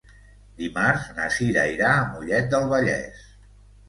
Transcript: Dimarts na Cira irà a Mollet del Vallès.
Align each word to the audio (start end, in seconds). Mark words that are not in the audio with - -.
Dimarts 0.59 1.03
na 1.17 1.27
Cira 1.35 1.65
irà 1.73 1.91
a 1.97 2.07
Mollet 2.13 2.47
del 2.55 2.65
Vallès. 2.73 3.21